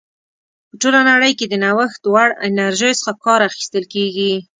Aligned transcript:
په 0.69 0.75
ټوله 0.81 0.99
نړۍ 1.11 1.31
کې 1.39 1.45
د 1.49 1.53
نوښت 1.63 2.01
وړ 2.13 2.29
انرژیو 2.47 2.97
څخه 3.03 3.05
ډېر 3.11 3.21
کار 3.25 3.39
اخیستل 3.49 3.83
کیږي. 3.93 4.33